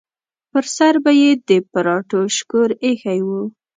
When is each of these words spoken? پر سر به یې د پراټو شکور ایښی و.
پر 0.51 0.65
سر 0.75 0.93
به 1.03 1.11
یې 1.21 1.31
د 1.47 1.49
پراټو 1.71 2.19
شکور 2.37 2.69
ایښی 2.85 3.19
و. 3.25 3.29